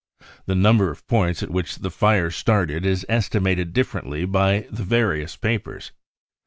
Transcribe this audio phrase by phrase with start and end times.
[0.47, 5.35] The number of points at which the fire started is estimated differently by the various
[5.37, 5.91] papers.